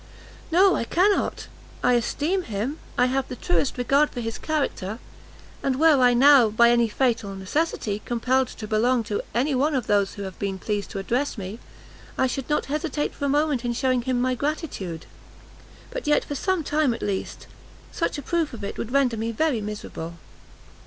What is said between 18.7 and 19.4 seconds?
would render me